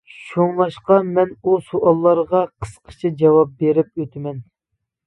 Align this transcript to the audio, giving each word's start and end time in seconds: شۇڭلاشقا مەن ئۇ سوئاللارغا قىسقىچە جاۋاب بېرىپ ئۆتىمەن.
شۇڭلاشقا 0.27 0.97
مەن 1.09 1.35
ئۇ 1.49 1.53
سوئاللارغا 1.67 2.43
قىسقىچە 2.65 3.15
جاۋاب 3.23 3.57
بېرىپ 3.63 3.97
ئۆتىمەن. 4.07 4.47